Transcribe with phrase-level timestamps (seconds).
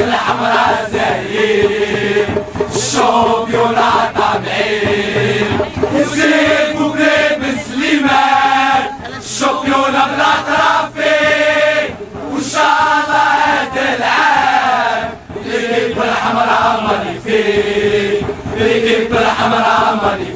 [0.00, 2.26] الحمراء زاهيين
[2.74, 4.05] الشوبيونا طامعين
[16.66, 18.20] الحمراء ماني فيه
[18.56, 20.34] ليكيب الحمراء ماني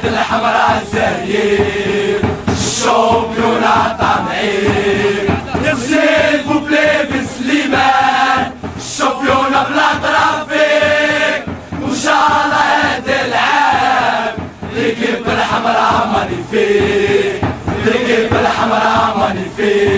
[0.00, 3.64] فيه الحمراء زاهيين الشوميون
[4.00, 5.26] طامعين
[5.64, 11.42] نزيد بوبلي بن سليمان الشوميون بلا طرافيك
[11.82, 14.34] وان شاء الله هذا العام.
[14.74, 17.40] ليكيب الحمراء ماني فيه
[17.86, 19.91] ليكيب الحمراء ماني فيه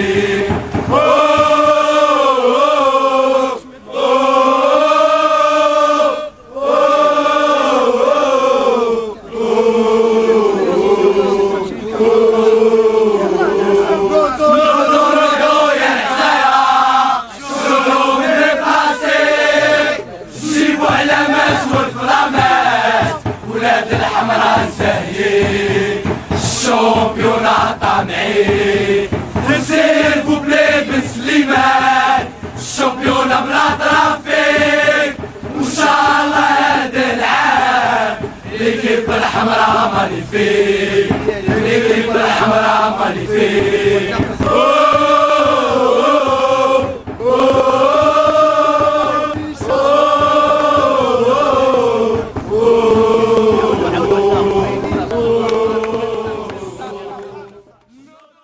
[36.96, 38.16] العام
[38.58, 41.06] ليكيب الحمراء ماني فيه
[41.48, 44.14] ليكيب الحمراء ماني فيه